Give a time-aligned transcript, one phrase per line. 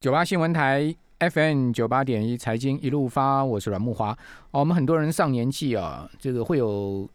[0.00, 4.12] 九八新闻台 FM 九八点一财经一路发，我是阮木华。
[4.50, 7.06] 哦，我们很多人上年纪啊，这个会有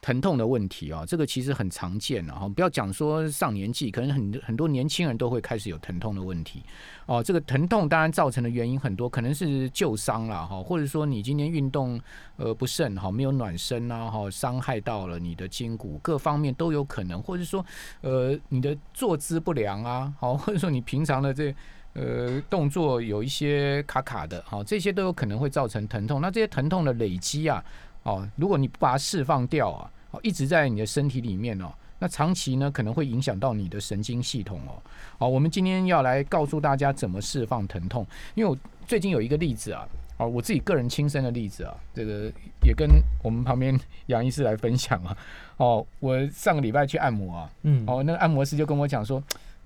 [0.00, 2.48] 疼痛的问题啊，这个其实很常见啊。
[2.48, 6.62] 不要讲说上年纪，可能很很多年轻人都会开始有疼痛的问题。
[7.04, 12.00] 哦，这个疼痛当然造成的原因很多，可能是旧伤了哈，或者说你今天运动
[12.38, 17.62] 呃不慎哈，没有暖身啊哈，伤害到了你的筋骨，各方面都有可能，或者说
[18.00, 21.54] 呃你的坐姿不良啊，好，或者说你平常的这。
[21.94, 26.22] 呃，动作有一些卡卡的，好，这些都有可能会造成疼痛。
[26.22, 27.62] 那这些疼痛的累积啊，
[28.02, 34.80] 哦，如果你不把它释放掉啊，哦，一直在你的身体里面哦，那长期呢可能会影响到你的神经系统哦。
[35.18, 42.32] 好，我们今天要来告诉大家怎么释放疼痛，因为我最近有一个例子啊，哦，我自己个人亲身的例子啊，这个
[42.64, 42.88] 也跟
[43.22, 45.14] 我们旁边杨医师来分享啊。
[45.58, 49.22] 哦，我上个礼拜去按摩啊，嗯，哦，那个按摩师就跟我讲说。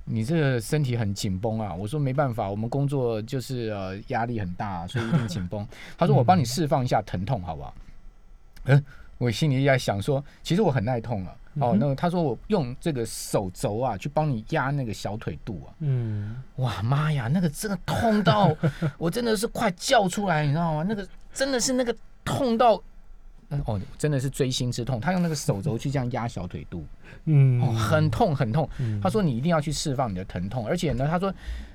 [0.09, 1.75] 你这个身体很紧绷啊！
[1.75, 5.67] 我说没办法，我们工作就是呃压力很大，所以一定紧绷。
[5.99, 7.75] 他说我帮你释放一下疼痛，好不好？
[8.67, 8.85] 嗯，
[9.19, 11.37] 我心里在想说，其实我很耐痛了。
[11.59, 15.75] 哦，那他说我用这个手肘啊去帮你压那个小腿肚啊。
[15.81, 18.57] 嗯，哇妈呀，那个真的痛到
[18.99, 20.85] 我真的是快叫出来，你知道吗？
[20.89, 22.81] 那个真的是那个痛到。
[23.65, 25.01] 哦，真的是锥心之痛。
[25.01, 26.85] 他用那个手肘去这样压小腿肚，
[27.27, 28.69] 嗯，哦，很痛很痛。
[29.03, 31.33] 他说你一定要去释放你的疼痛，而且呢，他说，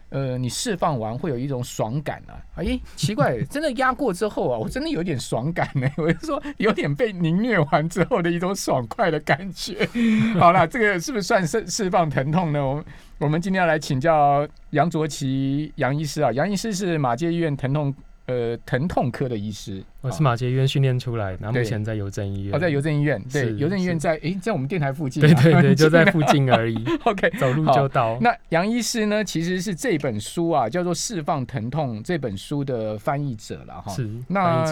[0.09, 2.35] 呃，你释放完会有一种爽感啊。
[2.55, 5.89] 哎，奇怪， 真的压过之后啊，我真的有点爽感呢。
[5.95, 9.87] 我就说有点被凝虐完之后的一种爽快的感觉。
[10.37, 12.61] 好了，这个是不是算释释放疼痛呢？
[12.61, 12.83] 我
[13.19, 17.93] 我们今天要来请教杨卓奇杨医师啊，杨医师是马街医院疼痛。
[18.31, 22.55] 呃，疼痛科的医师，我是马杰医院训练出来，然后目前在邮政医院。
[22.55, 25.19] 哦，在邮政医院，对，邮政医院在诶，在我们电台附近。
[25.19, 26.81] 对对对， 就在附近而已。
[27.03, 28.17] OK，走路就到。
[28.21, 33.91] 那杨医师呢，其实是这本书啊，叫做《释放疼痛》这本书的翻译者了哈。
[33.91, 34.63] 是，那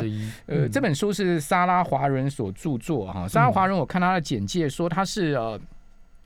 [0.46, 3.28] 呃，这本书是莎拉华人所著作哈。
[3.28, 5.60] 莎拉华人，我看他的简介说他是呃。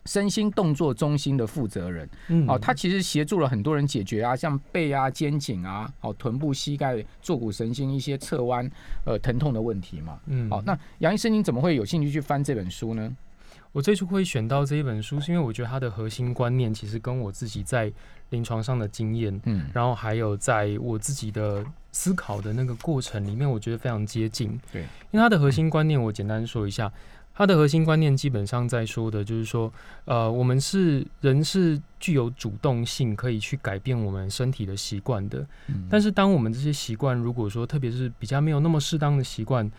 [0.05, 8.69] 身心动作中心的负责人，嗯哦，他其实协助了很多人解决啊，像背啊、肩颈啊、哦、臀部、膝盖、坐骨神经一些侧弯
[9.05, 10.19] 呃疼痛的问题嘛。
[10.25, 13.15] 嗯，好，那杨医生，您怎么会有兴趣去翻这本书呢？
[13.71, 17.91] 我最初会选到这一本书，是因为我觉得它的核心观念其实跟我自己在
[18.29, 24.59] 临床上的经验，嗯，然后还有在我自己的思考的那个过程里面，我觉得非常接近。
[24.71, 24.81] 对，
[25.11, 26.91] 因为它的核心观念，我简单说一下。
[27.35, 29.71] 它的核心观念基本上在说的就是说，
[30.05, 35.45] 呃，我们是人是具有主动性，可以去改变我们身体的习惯的。
[35.89, 39.69] 但是，当我们这些习惯，如果说特别是比较没有那么适当的习惯，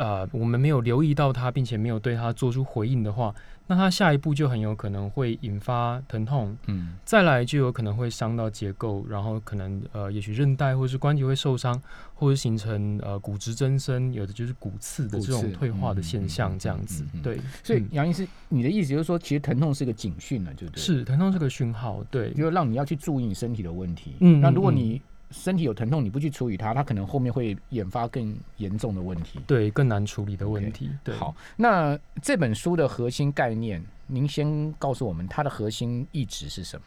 [0.00, 3.34] 呃，我们没有留意到它，并且没有对它做出回应的话。
[3.66, 11.80] 那它下一步就很有可能会引发疼痛，嗯，再来就有可能会伤到结构，然后可能呃，也许韧带或者是关节会受伤，
[12.14, 17.04] 或者形成呃骨质增生，有的就是骨刺的这种退化的现象，这样子。
[17.22, 20.82] 对，所以杨医师，你的意思就是说，其实疼痛是个警讯了，就对？
[20.82, 24.16] 是，疼痛是个讯号，对，就让你要去注意你身体的问题。
[24.18, 30.90] 嗯，那如果你身体有疼痛，你不去处理它，它可能后面会引发更严重的问题，对，更难处理的问题。
[31.04, 36.82] 对，好，那这本书的核心概念，您先告诉我们它的核心意志是什么？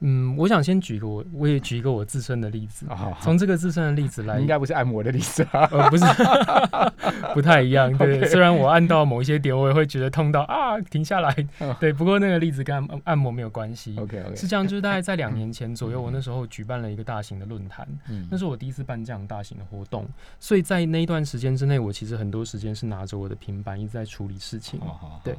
[0.00, 2.86] 嗯，我想先举一个我，我也举一个我自身的例子。
[3.20, 6.04] 从这个自身的例子来，应该不是按摩的例子啊， 不是，
[7.32, 7.96] 不太一样。
[7.96, 11.34] 对，虽然我按到某一些点，我也会觉得痛到啊，停下来。
[11.80, 13.96] 对，不过那个例子跟按按摩没有关系。
[13.98, 17.88] OK，OK，是这样，就是大概在两 年前左右，我那时候举办了一个大型的论坛，
[18.30, 20.06] 那是我第一次办这样大型的活动，
[20.38, 24.78] 所以在那一段时间之内，我其实很多时间是拿着我的平板一直在处理事情。
[25.24, 25.34] 对，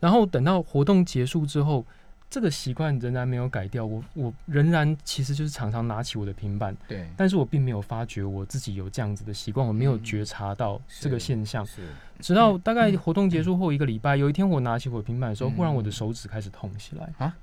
[0.00, 1.84] 然后等到活动结束之后。
[2.30, 11.88] 这个习惯仍然没有改掉，我我仍然其实就是常常拿起我的平板，对，但是我并没有发觉我自己有这样子的习惯，我没有觉察到这个现象，是，
[12.20, 17.10] 直到大概活动结束后一个礼拜，有一天我拿起我的平板的时候，忽然我的手指开始痛起来。
[17.16, 17.34] 啊，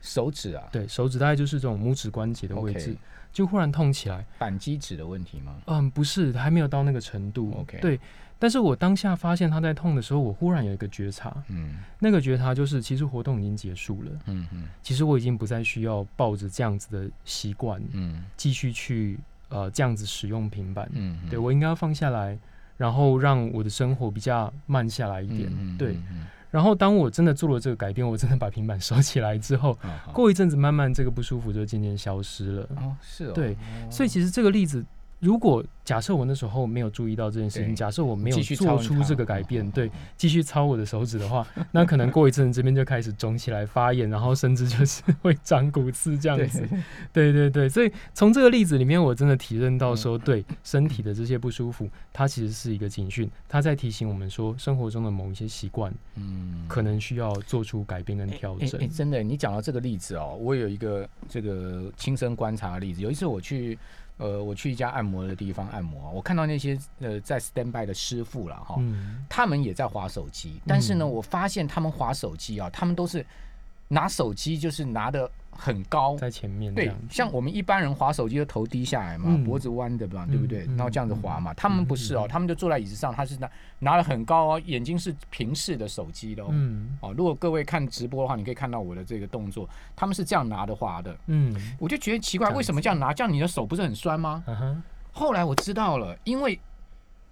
[0.00, 2.96] 手指啊，对手指大概就是这种拇指关节的位置，
[3.32, 5.56] 就忽然痛起来，板机指的问题吗？
[5.66, 7.98] 嗯，不是，还没有到那个程度，OK，对。
[8.38, 19.18] 但是我当下发现他在痛的时候，我忽然有一个觉察，嗯，那个觉察就是，其实活动已经结束了，嗯嗯，其实我已经不再需要抱着这样子的习惯，嗯，继续去
[19.48, 22.38] 呃这样子使用平板，嗯，对我应该要放下来，
[22.76, 25.96] 然后让我的生活比较慢下来一点，对，
[26.50, 29.78] 然后当我真的做了这个改变，我真的把平板收起来之后，
[30.12, 33.56] 过一阵子慢慢这个不舒服就渐渐消失了，哦，是哦，对，
[33.90, 34.84] 所以其实这个例子。
[35.18, 46.68] 如果假设我那时候没有注意到这件事情，假设我没有做出这个改变，哦对，继续操我的手指的话，那可能过一阵子这边就开始肿起来、发炎，然后甚至就是会长骨刺这样子。
[47.12, 58.88] 对对对，所以从这个例子里面，我真的体认到说，对身体的这些不舒服，它其实是一个警讯，它在提醒我们说，生活中的某一些习惯嗯，可能需要做出改变跟调整。
[58.90, 63.00] 真的，你讲到这个例子哦，我有一个这个亲身观察的例子。
[63.00, 63.78] 有一次我去
[64.18, 69.24] 呃，我去一家按摩的地方按摩，我看到那些呃在 stand by 的师傅了哈，嗯。
[69.28, 71.10] 他们也在划手机，但是呢，嗯。
[71.10, 73.24] 我发现他们划手机啊，他们都是
[73.88, 76.16] 拿手机就是拿的很高。
[76.16, 80.66] 在前面对像我们一般人划手机，的头低下来嘛，嗯脖子弯的嘛，对不对？
[80.66, 81.52] 嗯然后这样子划嘛。
[81.54, 86.48] 他们不是哦，嗯他们就坐在椅子上，他是拿拿了很高哦，眼睛是平视的手机的哦。
[86.50, 93.12] 嗯哦，如果各位看直播的话，你可以看到我的这个动作，他们是这样拿的划的，嗯我就觉得奇怪，为什么这样拿？
[93.12, 94.44] 这样你的手不是很酸吗？
[95.12, 96.60] 后来我知道了，因为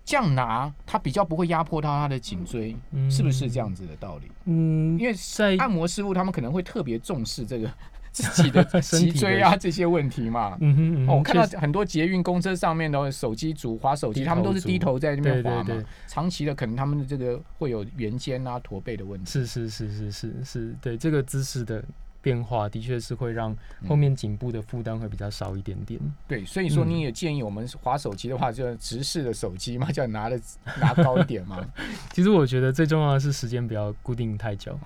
[0.06, 3.74] 这样拿，它比较不会压迫到他的颈椎，嗯是不是这样？
[3.74, 4.30] 子的道理？
[4.44, 7.70] 嗯，因为在按摩师傅他们可能会特别重视这个
[8.14, 10.56] 自己 的脊椎啊这些问题嘛。
[10.60, 15.84] 嗯哼嗯哼，哦，我看到很多捷运公车上面的手机族滑手机，他们都是低头在那边滑嘛。
[16.06, 19.30] 长期的可能他们的这个会有圆肩啊、驼背的问题。
[19.30, 21.84] 是是是是是是，对这个姿势的
[22.24, 26.00] 变化，的确是会让嗯后面颈部的负担会比较少一点点。
[26.26, 26.88] 对，所以说嗯。
[26.88, 30.40] 你也建议我们滑手机的话，就直视的手机嘛， 叫拿的
[30.80, 31.62] 拿高一点嘛。
[32.14, 34.78] 其实我觉得最重要的是时间不要固定太久，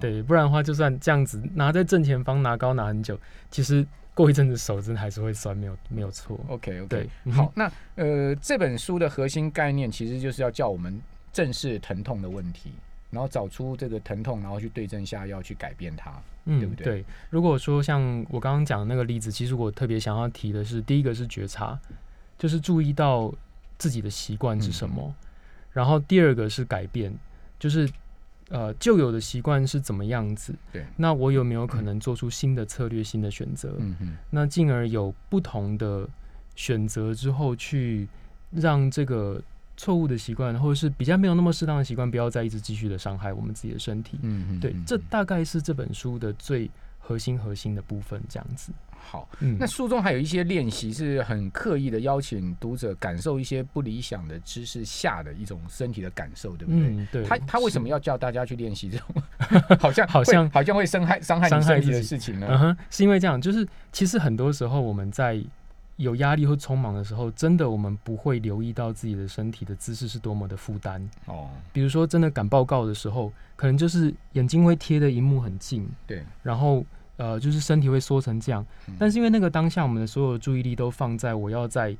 [0.00, 3.18] 对，不然的话，就算这样子拿在正前方拿高拿很久，
[3.50, 6.40] 其实过一阵子手真的还是会酸，没有没有错。
[6.48, 10.98] OK OK，好，那呃这本书的核心概念其实就是要叫我们
[11.32, 12.72] 正视疼痛的问题，
[13.10, 16.12] 然后找出这个疼痛，然后去对症下药去改变它。
[16.44, 21.76] 嗯，对不对如果说像我刚刚讲的那个例子，其实我特别想要提的是，第一个是觉察，
[22.38, 23.34] 就是注意到
[23.78, 25.14] 自己的习惯是什么，嗯
[25.72, 27.12] 然后第二个是改变，
[27.58, 27.86] 就是
[28.48, 33.74] 呃旧有的习惯是怎么样子，对，那我有没有可能做出新的策略、新的选择？
[33.78, 36.08] 嗯嗯那进而有不同的
[36.54, 38.08] 选择之后，去
[38.52, 39.42] 让这个
[39.76, 44.18] 错误的习惯，或者是比较没有那么适当的习惯，不要再一直继续的伤害我们自己的身体。
[44.22, 48.72] 嗯嗯，对嗯，这大概是这本书的最核心核心的部分，这样子。
[48.98, 49.28] 好。
[49.40, 56.88] 嗯，那书中还有一些练习是很刻意的邀请读者感受一些不理想的知识下的一种身体的感受，对不对？
[56.88, 57.98] 嗯，对，他他为什么要？
[57.98, 59.06] 叫大家去练习这种
[59.80, 62.46] 好像 好像好像会伤害伤害你伤害身体的事情呢？
[62.50, 65.42] 嗯哼，是因为这样，就是其实很多时候我们在
[65.96, 71.08] 有压力或匆忙的时候，真的我们不会留意到自己的身体的姿势是多么的负担。
[71.26, 76.84] 哦，比如说，真的赶报告的时候，可能就是眼睛会贴的荧幕很近，对，然后
[77.16, 78.64] 呃，就是身体会缩成这样。
[78.88, 81.96] 嗯但是因为那个当下，我们的所有注意力都放在我要在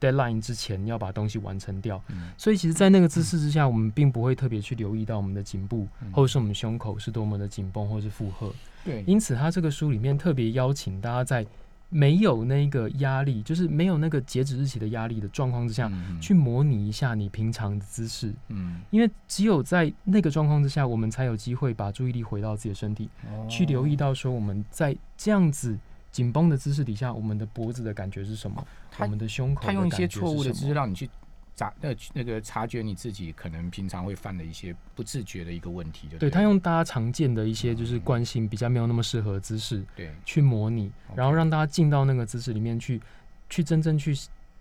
[0.00, 8.52] deadline 之前要把东西完成掉，嗯所以其实，在那个姿势之下，我们并不会特别去留意到我们的颈部嗯或者是我们胸口是多么的紧绷或是负荷。
[8.84, 11.46] 对，因此，他这个书里面特别邀请大家在
[11.88, 18.34] 没有那个压力，就是没有那个截止日期的压力的状况之下，嗯去模拟一下你平常的姿势。
[18.48, 18.80] 嗯。
[18.90, 23.46] 因为只有在那个状况之下，我们才有机会把注意力回到自己的身体，哦。
[23.48, 25.78] 去留意到说我们在这样子
[26.10, 31.08] 紧绷的姿势底下，我们的脖子的感觉是什么，他我们的胸口他用一些错误的姿势让你去
[31.56, 40.14] 察呃那个察觉你自己可能平常会犯的一些不自觉的一个问题，就对对他用大家常见的一些就是惯性比较没有那么适合的姿势对。
[40.24, 43.00] 去模拟，然后让大家进到那个姿势里面去，
[43.48, 44.14] 去真正去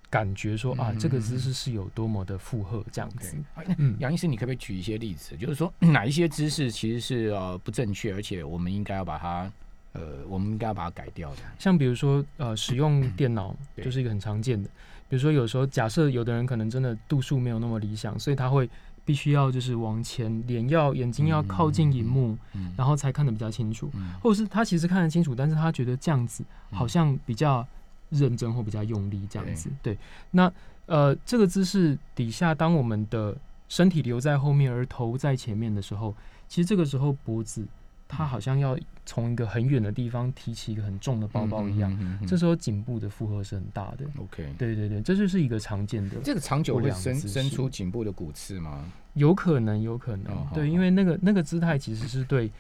[0.10, 3.36] 感觉说啊嗯，这个姿势是有多么的负荷这样子。
[3.56, 3.98] 哎那嗯。
[4.00, 9.52] 杨医师，你可不可以举一些例子，就是说哪一些姿势其实是呃不正确，而且我们应该要把它
[9.92, 11.42] 呃我们应该要把它改掉的？
[11.60, 14.70] 像比如说呃，使用 电脑嗯就是一个很常见的。
[15.08, 18.70] 比如说有时候假设有的人可能真的度数没有那么理想，所以他会
[19.04, 23.90] 必须要就是往前，脸要眼睛要靠近荧幕，嗯然后才看得比较清楚。
[23.94, 27.66] 嗯或者是他其实看得清楚，但是他觉得这样子好像比较
[28.10, 29.70] 认真或比较用力这样子。
[29.84, 29.98] 对，
[30.32, 30.52] 那
[30.88, 33.36] 呃这个姿势底下，当我们的
[33.70, 36.16] 身体留在后面，而头在前面的时候，
[36.48, 37.66] 其实这个时候脖子
[38.08, 41.92] 它好像要从一个很远的地方提起一个很重的包包一样。
[41.94, 44.06] 嗯嗯嗯这时候颈部的负荷是很大的。
[44.18, 44.54] OK。
[44.58, 48.86] 对对对，这就是一个常见的，这个长久会生不良姿势生出颈部的骨刺吗？
[49.14, 52.52] 有可能，有可能，对，因为那个那个姿态其实是对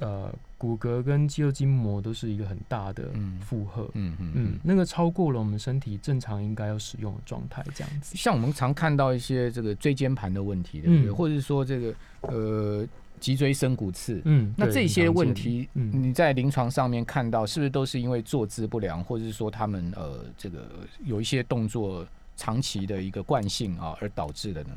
[0.00, 3.88] 呃骨骼跟肌肉筋膜都是一个很大的嗯负荷。
[3.94, 8.16] 嗯嗯嗯，那个超过了我们身体正常应该要使用的状态，这样子。
[8.16, 11.10] 像我们常看到一些这个椎间盘的问题，对不对？
[11.10, 12.86] 嗯或者是说这个呃
[13.20, 20.68] 脊椎生骨刺，嗯，那这些问题，嗯你在临床上面看到，是不是都是因为坐姿不良，或者是说他们呃这个
[21.04, 24.70] 有一些动作长期的一个惯性啊而导致的呢？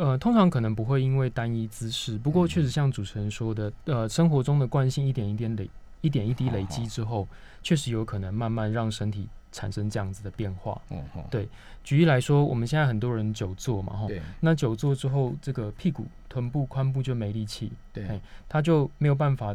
[0.00, 5.68] 呃，通常可能不会因为单一姿势，不过确实像主持人说的，呃，生活中的惯性一点一点累，
[6.00, 7.28] 一点一滴累积之后，
[7.62, 10.72] 确实有可能慢慢让身体产生这样子的变化。
[10.88, 11.46] 哦哦，对，
[11.84, 19.54] 举例来说，我们现在很多人久坐嘛，哈，对那久坐之后，这个屁股、臀部、髋部就没力气，对嘿，他就没有办法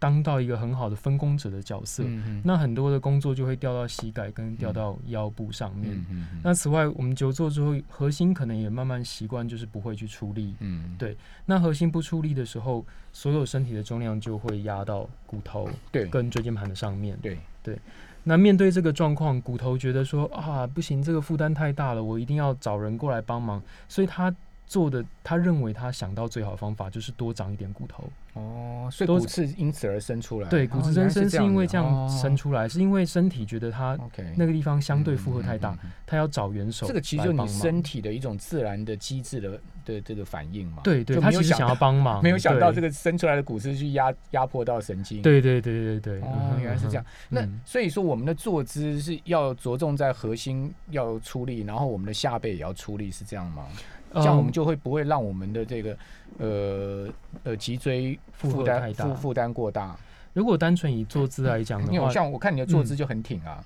[0.00, 2.02] 当到一个很好的分工者的角色。
[2.42, 6.04] 那很多的工作就会掉到膝盖跟掉到腰部上面。
[6.42, 10.56] 那此外，我们久坐之后，核心可能也慢慢习惯，就是不会去出力。
[10.58, 11.16] 嗯对
[11.46, 17.16] 那核心不出力的时候，所有身体的重量就会压到骨头对跟椎间盘的上面。
[17.62, 17.78] 对
[18.24, 23.62] 那面对这个状况，骨头觉得说啊，不行，这个负担太大了，我一定要找人过来帮忙。
[23.88, 24.34] 所以他
[24.66, 28.10] 做的，他认为他想到最好的方法就是多长一点骨头。
[28.34, 30.48] 哦，所以都骨刺因此而生出来。
[30.48, 32.30] 对，哦骨质增生是因为这样生。
[32.40, 33.98] 出来，是因为身体觉得它
[34.36, 40.80] 那个地方相对负荷太大嗯，嗯嗯他要找援手这个其实就你身体的一种自然的机制的的这个反应嘛。
[40.82, 45.20] 对对，他其实想要帮忙， 没有想到这个生出来的骨刺去压压迫到神经。。
[45.20, 46.28] 对对对对对，
[46.60, 47.04] 原来是这样。。
[47.28, 53.66] 那嗯所以说，我们的坐姿是要着重在核心要出力，然后我们的下背也要出力，是这样吗？
[53.72, 53.76] 嗯
[54.12, 55.96] 这样我们就会不会让我们的这个
[56.38, 57.08] 呃
[57.44, 59.96] 呃脊椎负担负负担过大？
[60.32, 63.60] 如果单纯以坐姿来讲的话，因为我像我看你的坐姿就很挺啊，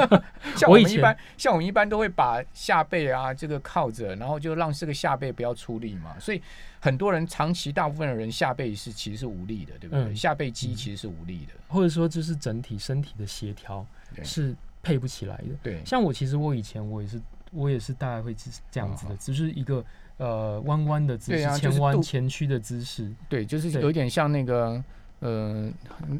[0.54, 6.42] 像我们一般像我们一般都会把下背啊这个靠着，然后就让这个下背不要出力嘛，所以
[6.78, 10.04] 很多人长期大部分的人下背是其实是无力的，对不对？
[10.04, 10.14] 嗯。
[10.14, 13.86] 下背肌其实是无力的，或者说就是整体身体的协调
[14.22, 15.56] 是配不起来的。
[15.62, 17.18] 对，像我其实我以前我也是
[17.50, 19.84] 我也是大概会是这样子的，哦只是一个
[20.18, 23.10] 呃弯弯的姿势，啊前弯前屈的姿势。
[23.28, 24.82] 对，就是对有点像那个
[25.20, 25.70] 呃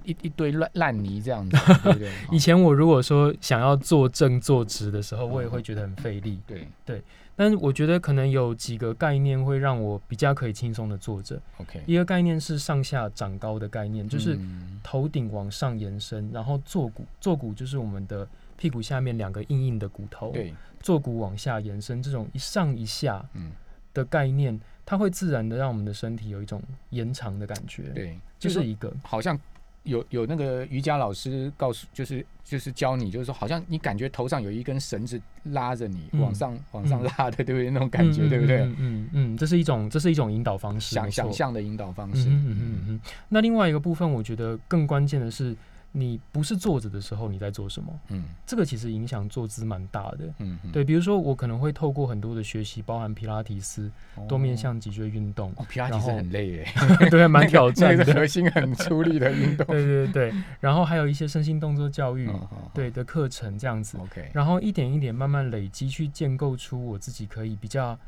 [0.04, 2.10] 一一堆烂烂泥这样子， 对不对？
[2.30, 6.40] 以前我如果说想要坐正坐直的时候，我也会觉得很费力。
[6.46, 7.02] 对对
[7.36, 11.40] 但是我觉得可能有几个概念会让我比较可以轻松的坐着。
[11.56, 18.28] ，OK，一个概念是上下长高的概念，就是嗯头顶往上延伸，然后坐骨，坐骨就是我们的
[18.60, 23.52] 屁股下面两个硬硬的骨头，对，坐骨往下延伸，这种一上一下嗯，
[23.94, 28.94] 的概念，它会自然的让我们的身体有一种延长的感觉。，对，这就是一个。
[29.02, 29.40] 好像
[29.84, 37.70] 有有那个瑜伽老师告诉，就是就是教你，就是说好像你感觉头上有一根绳子拉着你嗯往上往上嗯拉的，对不对？
[37.70, 38.58] 那种感觉，嗯对不对？
[38.58, 43.00] 嗯嗯嗯，这是一种这是一种引导方式，想想象的引导方式，嗯哼嗯哼嗯。
[43.30, 45.56] 那另外一个部分，我觉得更关键的是，
[45.92, 48.24] 你不是坐着的时候你在做什么，嗯。
[48.46, 50.26] 这个其实影响坐姿蛮大的。
[50.38, 54.26] 嗯嗯，对，比如说我可能会透过很多的学习，包含皮拉提斯、哦。
[54.28, 56.68] 多面向脊椎运动，哦，皮拉提斯很累耶，
[57.10, 58.04] 对，蛮挑战的。
[58.04, 59.66] 那个核心很出力的运动。
[59.70, 62.30] 对对对，然后还有一些身心动作教育，
[62.74, 67.98] 对的课程这样子，，OK，然后一点一点慢慢累积，去建构出我自己可以比较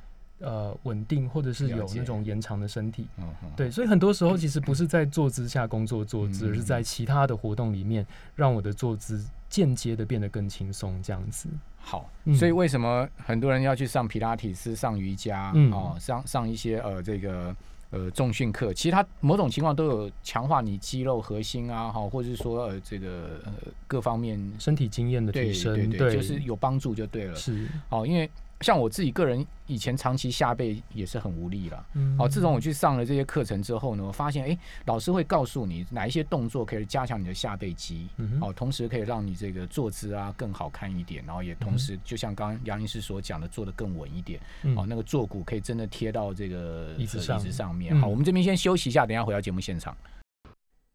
[0.42, 3.06] 呃稳定，或者是有那种延长的身体。
[3.56, 11.48] 对，所以很多时候其实不是在坐姿下工作坐姿，嗯而是在其他的活动里面，让我的坐姿间接的变得更轻松，这样子。
[11.84, 17.54] 好，嗯所以为什么很多人要去上皮拉提斯、上瑜伽，嗯哦，上上一些呃这个
[17.90, 23.52] 呃重训课，其实它某种情况都有强化你肌肉核心啊，哈，或者是说呃这个呃
[23.88, 27.34] 各方面身体经验的对提升，对对，就是有帮助就对了。
[27.34, 28.30] 是，哦，因为
[28.62, 31.86] 像我自己个人以前长期下背也是很无力了。
[31.94, 44.40] 嗯哦，自从我去上了这些课程之后呢，我发现，哎，老师会告诉你哪一些动作可以加强你的下背肌，嗯哼哦，同时可以让你这个坐姿啊更好看一点，然后也同时就像刚刚杨医师所讲的，做的更稳一点。
[44.62, 47.94] 嗯哦，那个坐骨可以真的贴到这个呃椅子上椅子上面。
[47.94, 49.96] 嗯好，我们这边先休息一下，等一下回到节目现场。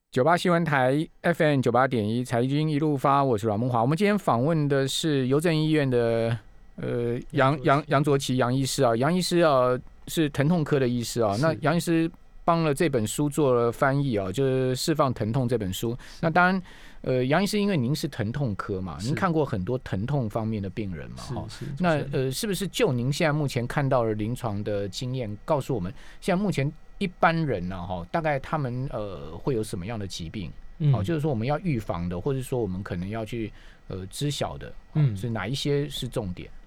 [0.09, 3.81] 九八新闻台 FM 九八点一财经一路发，我是阮梦华。
[3.81, 6.35] 我们今天访问的是邮政医院的
[6.77, 11.35] 呃杨杨杨卓奇杨医师啊，杨医师啊是疼痛科的医师啊。
[11.41, 12.09] 那杨医师
[12.45, 15.97] 帮了这本书做了翻译啊，就是《释放疼痛》这本书。
[16.21, 16.61] 那当然，
[17.01, 21.47] 呃，杨医师因为您是疼痛科嘛，您看过很多疼痛方面的病人嘛，哈。
[21.77, 30.49] 那呃，是不是就您现在目前看到的临床的经验，告诉我们现在目前一般人呢、哈，大概他们呃会有什么样的疾病？
[30.79, 33.51] 嗯哦，就是说我们要预防的，或者说我们可能要去
[33.87, 36.47] 呃知晓的，嗯，嗯是哪一些是重点？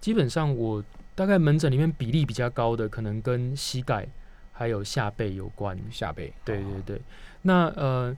[0.00, 0.82] 基本上我
[1.14, 4.06] 大概门诊里面比例比较高的，可能跟膝盖
[4.52, 5.78] 还有下背有关。
[5.90, 7.02] 下背，对哦对对，
[7.42, 8.16] 那呃，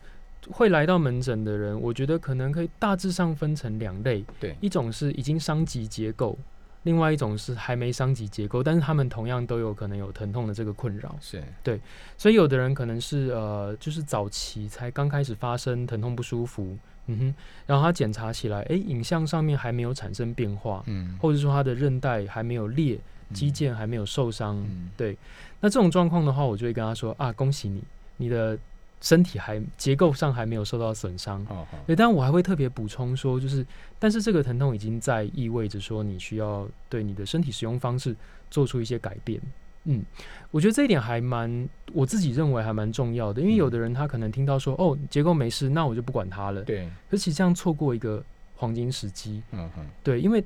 [0.51, 6.39] 会来到门诊的人，我觉得可能可以大致上分成两类，对一种是已经伤及结构，
[6.85, 11.17] 另外一种是还没伤及结构，但是他们同样都有可能有疼痛的这个困扰。
[11.21, 11.81] 是对
[12.17, 16.77] 所以有的人可能是呃，就是早期才刚开始发生疼痛不舒服，
[17.07, 17.35] 嗯哼，
[17.67, 22.99] 然后他检查起来，哎，影像上面还没有产生变化，嗯，或者说他的韧带还没有裂，
[23.33, 24.91] 肌腱还没有受伤，嗯。
[24.97, 25.17] 对，
[25.61, 27.83] 那这种状况的话，我就会跟他说啊，恭喜你，
[28.17, 28.59] 你的
[29.01, 31.45] 身体还结构上还没有受到损伤。
[31.47, 33.65] 好好，对，但我还会特别补充说，就是，
[33.99, 38.17] 但是这个疼痛已经在意味着说，你需要对你的身体使用方式
[38.51, 39.41] 做出一些改变。
[39.87, 40.05] 嗯，
[40.51, 46.63] 我觉得这一点还蛮，我自己认为还蛮重要的，因为有的人他可能听到说，哦，结构没事，那我就不管它了。
[46.63, 48.23] 对，可其实这样错过一个
[48.55, 49.43] 黄金时机。
[49.53, 50.45] 嗯哼，对，因为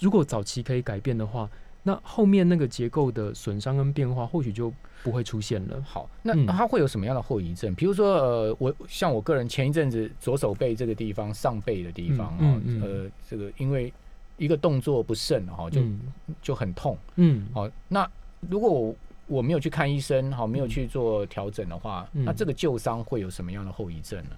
[0.00, 1.48] 如果早期可以改变的话，
[1.82, 5.82] 那后面那个结构的损伤跟变化或许就不会出现了。
[5.86, 7.74] 好，那嗯它会有什么样的后遗症？
[7.74, 13.92] 比如说，呃，我像我个人前一阵子左手背这个地方上背的地方啊，嗯嗯嗯呃，这个因为
[14.36, 16.00] 一个动作不慎哈，就嗯
[16.42, 16.98] 就很痛。
[17.16, 18.08] 嗯好，那
[18.48, 18.94] 如果我
[19.26, 24.30] 我没有去看医生，好，没有嗯去做调整的话，嗯那这个旧伤会有什么样的后遗症呢？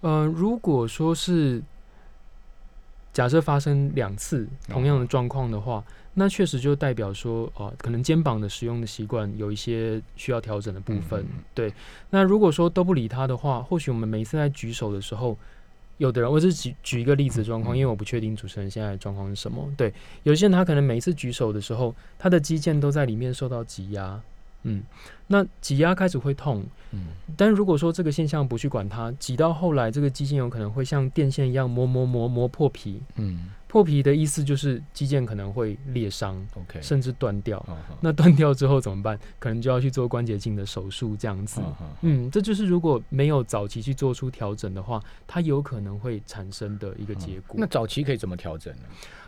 [0.00, 1.62] 呃，如果说是
[3.12, 5.82] 假设发生两次同样的状况的话，
[6.14, 11.20] 那确实就代表说，哦、可能肩膀的使用的习惯有一些需要调整的部分。
[11.22, 11.74] 嗯嗯嗯对，
[12.10, 15.36] 那如果说都不理他的话，或许我们每一次在举手的时候，
[15.98, 19.66] 有的人，我只是举举一个例子状况，因为我不确定主持人现在的状况是什么。
[19.76, 19.92] 对，
[20.24, 24.20] 有些人他可能每一次举手的时候，他的肌腱都在里面受到挤压，
[24.64, 24.82] 嗯，
[25.26, 27.06] 那挤压开始会痛，嗯。
[27.36, 33.00] 但如果说这个现象不去管它，挤到后来，这个肌腱有可能会像电线一样磨磨磨磨破皮。
[33.16, 37.62] 嗯破皮的意思就是肌腱可能会裂伤，，OK，甚至断掉。
[38.00, 39.20] 那断掉之后怎么办？
[39.38, 41.60] 可能就要去做关节镜的手术，这样子。
[42.00, 47.56] 嗯，这就是如果没有早期去做出调整的话，它有可能会产生的一个结果。
[47.58, 48.82] 那早期可以怎么调整呢？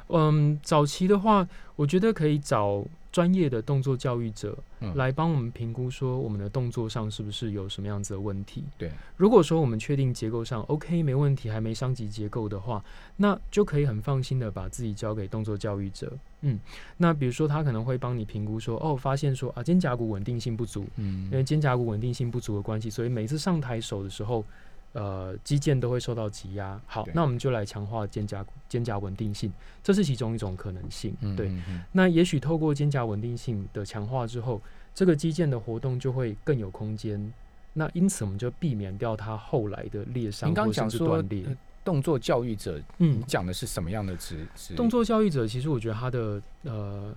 [0.09, 8.65] 嗯，早期的话，我觉得可以找专业的动作教育者嗯来帮我们评估，说我们的动作上是不是有什么样子的问题。
[8.77, 12.85] 对，如果说我们确定结构上 OK 没问题，还没伤及结构的话，
[13.17, 16.12] 那就可以很放心的把自己交给动作教育者。
[16.43, 16.59] 嗯，
[16.99, 24.45] 那比如说他可能会帮你评估说，哦，发现说啊肩胛骨稳定性不足，嗯因为肩胛骨稳定性不足的关系，所以每次上抬手的时候，
[24.92, 26.80] 呃，肌腱都会受到挤压。
[26.87, 29.52] 好，那我们就来强化肩胛肩胛稳定性，
[29.83, 31.14] 这是其中一种可能性。
[31.37, 34.61] 对，嗯嗯那也许透过肩胛稳定性的强化之后，
[34.94, 37.33] 这个肌腱的活动就会更有空间。
[37.74, 41.57] 那因此，我们就避免掉它后来的裂伤或甚讲说至断裂呃。
[41.85, 44.74] 动作教育者，你嗯，讲的是什么样的职职？
[44.74, 47.14] 动作教育者其实我觉得他的呃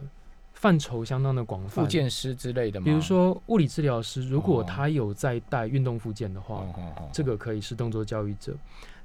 [0.61, 1.87] 范畴相当的广泛复。
[1.87, 2.85] 健师之类的吗？
[2.85, 6.63] 比如说物理治疗师，如果哦他有在带运动复健的话，
[7.11, 8.55] 这个可以是动作教育者。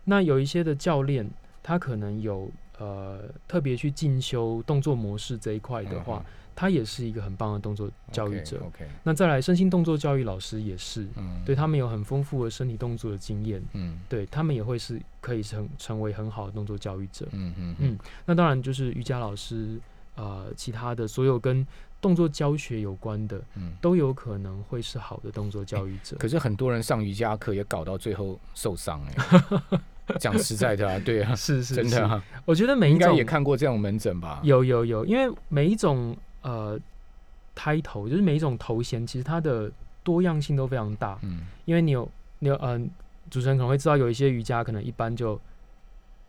[0.05, 1.27] 那有一些的教练，
[1.63, 6.23] 他可能有呃特别去进修动作模式这一块的话，
[6.55, 8.61] 他也是一个很棒的动作教育者。
[9.03, 17.27] 那再来，身心动作教育老师也是，嗯，对他们有很丰富的身体动作的经验，嗯对他们也会是可以成成为很好的动作教育者。
[17.33, 19.81] 嗯嗯嗯，那当然就是瑜伽老师，
[20.17, 21.65] 呃，其他的所有跟
[22.01, 23.73] 动作教学有关的，嗯。
[23.81, 26.17] 都有可能会是好的动作教育者。
[26.19, 34.41] 可是很多人上瑜伽课也搞到最后受伤哎、 讲实在的啊，对啊， 是是是真的啊，我觉得每一种应该也看过这种门诊吧？
[34.43, 36.79] 有有有，因为每一种呃
[37.57, 39.71] title 就是每一种头衔，其实它的
[40.05, 41.19] 多样性都非常大。
[41.23, 42.89] 嗯因为你有你有嗯、
[43.31, 45.41] 主持人可能会知道有一些瑜伽可能一般就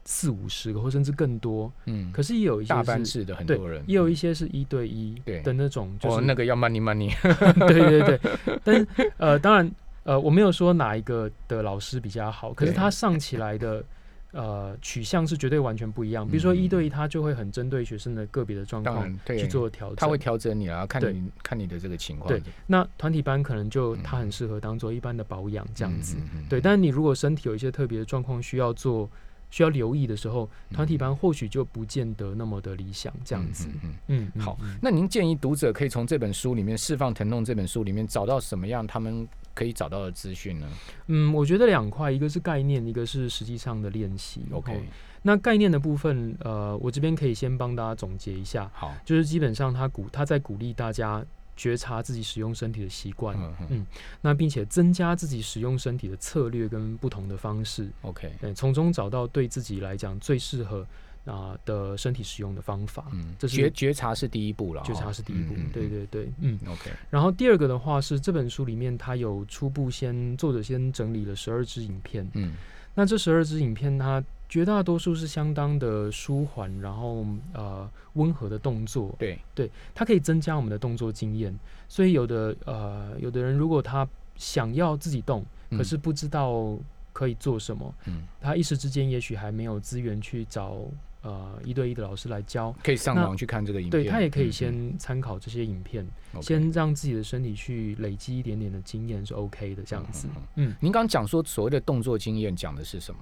[0.10, 7.14] 四五十个或甚至更多，嗯，可是也有一些大班是制的很多人，也有一些是一对一的那种，就是、哦，那个要 money money，
[7.68, 9.70] 对对对，但是呃，当然
[10.04, 13.84] 呃，我没有说哪一个的老师比较好，可是他上起来的
[14.32, 16.26] 呃取向是绝对完全不一样。
[16.26, 19.98] 比如说嗯一对一，他就会很针对学生的个别的状况去做调整。
[19.98, 22.42] 他会调整你啊，看你看你的这个情况，对。
[22.66, 26.16] 那团体班可能就嗯他很适合当做一般的保养这样子。
[26.18, 29.10] 嗯，嗯嗯对，但是你如果身体有一些特别的状况需要做。
[29.50, 33.68] 需要留意的时候，团体班或许就不见得那么的理想，这样子。
[34.08, 40.68] 嗯嗯好嗯那您建议读者可以从这本书里面《释放疼痛》这本书里面找到什么样他们可以找到的资讯呢
[41.08, 44.42] 嗯，我觉得两块，一个是概念，一个是实际上的练习。
[44.52, 44.82] ？OK，哦
[45.24, 51.26] 那概念的部分，呃，我这边可以先帮大家总结一下，好，就是基本上他鼓他在鼓励大家
[51.58, 53.36] 觉察自己使用身体的习惯，
[53.70, 53.86] 嗯
[54.22, 60.88] 那并且增加自己使用身体的策略跟不同的方式，，OK，对，从中找到对自己来讲最适合
[61.26, 63.06] 啊、的身体使用的方法。
[63.12, 66.58] 嗯，这是觉觉察是第一步了，觉察哦是第一步，对对对，嗯。
[66.68, 72.54] ，OK，然后第二个的话是这本书里面，它有初步先作者先整理了十二支影片，嗯。
[72.96, 79.38] 那这十二支影片，它绝大多数是相当的舒缓，然后呃温和的动作，对。
[79.54, 81.54] 对，它可以增加我们的动作经验。
[81.90, 85.78] 所以有的呃有的人如果他想要自己动，嗯。
[85.78, 86.78] 可是不知道
[87.12, 90.82] 可以做什么，嗯，他一时之间也许还没有资源去找
[91.24, 100.28] 呃一对一的老师来教，可以上那网去看这个影片，对他也可以嗯先参考这些影片，嗯先让自己的身体去累积一点点的经验是 OK 的，这样子。
[100.56, 100.70] 嗯。
[100.70, 103.20] 嗯，您刚刚讲说所谓的动作经验讲的是什么？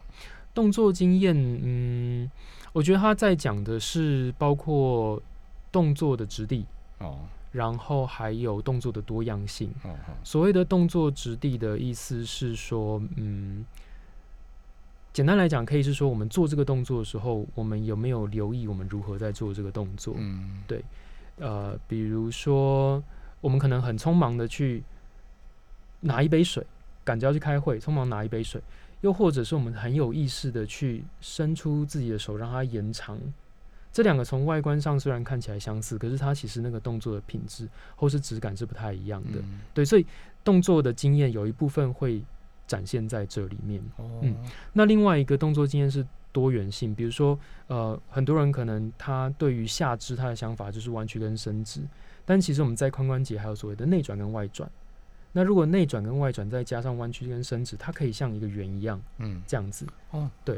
[0.55, 2.31] 动作经验，嗯，
[2.73, 5.21] 我觉得他在讲的是包括
[5.71, 6.65] 动作的质地，
[6.97, 7.19] 哦
[7.51, 9.69] 然后还有动作的多样性。
[9.83, 13.65] 哦哦，所谓的动作质地的意思是说，嗯，
[15.13, 20.15] 简单来讲，可以是说我们做这个动作的时候，我们有没有留意我们如何在做这个动作？
[20.17, 20.83] 嗯对
[21.37, 23.01] 呃，比如说，
[23.39, 24.83] 我们可能很匆忙的去
[26.01, 26.65] 拿一杯水，
[27.05, 28.61] 赶着要去开会，匆忙拿一杯水，
[29.05, 33.19] 又或者是我们很有意识的去伸出自己的手，让它延长。
[33.91, 39.39] 这两个从外观上虽然看起来相似，可是它其实那个动作的品质或是质感是不太一样的。
[39.41, 40.03] 嗯对，所以
[40.43, 42.19] 动作的经验有一部分会
[42.65, 43.79] 展现在这里面。
[43.97, 44.35] 哦嗯
[44.73, 51.81] 那另外一个动作经验是多元性，比如说，呃，很多人可能他对于下肢他的想法就是弯曲跟伸直，
[52.25, 54.67] 但其实我们在髋关节还有所谓的内转跟外转。
[55.37, 59.85] 那如果内转跟外转再加上弯曲跟伸直，它可以像一个圆一样嗯，这样子。
[60.11, 60.57] 哦，对，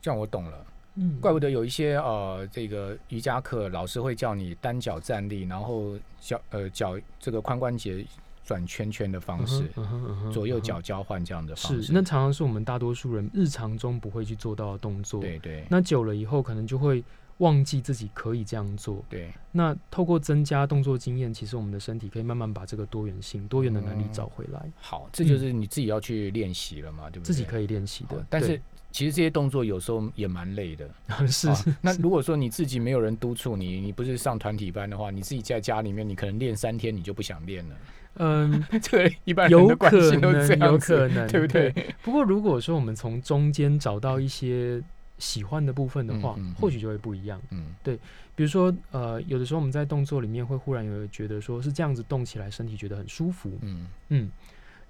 [0.00, 0.64] 这样我懂了。
[0.94, 8.06] 嗯，怪不得有一些呃，这个瑜伽课老师会叫你单脚站立，然后脚呃脚这个髋关节
[8.44, 11.82] 转圈圈的方式，嗯哼嗯哼左右脚交换这样的方式。
[11.82, 15.20] 是，那常常是我们大多数人日常中不会去做到的动作。
[15.20, 17.02] 对对那久了以后，可能就会
[17.40, 19.04] 忘记自己可以这样做。
[19.10, 27.26] 对，那透过增加动作经验，其实我们的身体可以慢慢把这个多元性、多元的能力嗯找回来，好，这就是你自己要去练习了嘛，对不对？
[27.26, 28.24] 自己可以练习的。
[28.30, 28.60] 但是
[28.92, 30.88] 其实这些动作有时候也蛮累的。
[31.28, 37.76] 是啊那如果说你自己没有人督促你，你不是上团体班的话，你自己在家里面，你可能练三天你就不想练了。
[38.16, 41.72] 嗯， 这个一般人有可能，有样子，可能，对不对？
[42.02, 44.82] 不过如果说我们从中间找到一些
[45.20, 46.54] 喜欢的部分的话，嗯嗯嗯。
[46.54, 47.40] 或许就会不一样。
[47.50, 47.74] 嗯。
[47.84, 47.96] 对
[48.34, 53.52] 比如说，呃，有的时候我们在动作里面会忽然有觉得说是这样子动起来，身体觉得很舒服。
[53.60, 53.86] 嗯。
[54.08, 54.30] 嗯，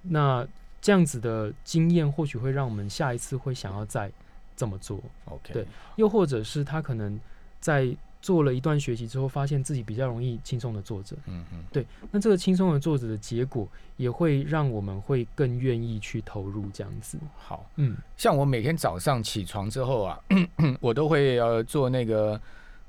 [0.02, 0.46] 那
[0.80, 4.10] 这样子的经验或许会让我们下一次会想要再
[4.56, 5.66] 这么做，，OK，对
[5.96, 7.18] 又或者是他可能
[7.60, 11.16] 在做了一段学习之后，发现自己比较容易轻松的坐着。
[11.26, 17.18] 嗯嗯，对那这个轻松的坐着的结果，也会让我们会更愿意去投入这样子。
[17.36, 17.68] 好。
[17.76, 20.20] 嗯像我每天早上起床之后啊，
[20.80, 22.40] 我都会呃做那个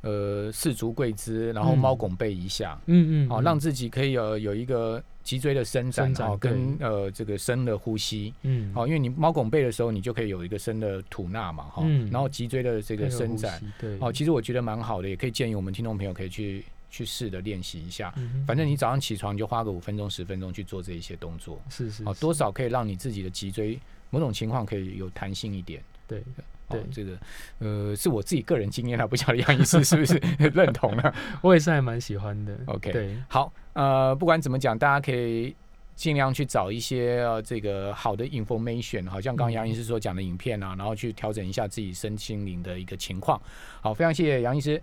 [0.02, 8.74] 呃四足跪姿，然后嗯猫拱背一下，嗯嗯，好、嗯让自己可以有有一个脊椎的伸展，伸展哦，跟呃这个深的呼吸，嗯。
[8.74, 12.10] 好、因为你猫拱背的时候，你就可以有一个深的吐纳嘛，哈、嗯。
[12.12, 18.14] 然后脊椎的这个伸展，对，哦，其实我觉得蛮好的，也可以建议我们听众朋友可以去去试着练习一下。
[18.18, 23.80] 嗯反正你早上起床就花个五分钟十分钟去做这一些动作，哦，是是哦多少可以让你自己的脊椎
[24.10, 25.82] 某种情况可以有弹性一点。
[26.20, 26.24] 对，哦
[26.70, 27.18] 对，这个
[27.60, 30.22] 呃是我自己个人经验啊，不晓得杨医师是不是
[30.54, 32.58] 认同了 我也是还蛮喜欢的。
[32.66, 35.56] ？OK，对，好，呃，不管怎么讲，大家可以
[35.96, 43.42] 尽量去找一些呃这个好的 information，好像刚刚杨医师所讲的影片啊，然后去调整一下自己身心灵的一个情况。
[43.82, 44.82] 好，非常谢谢杨医师。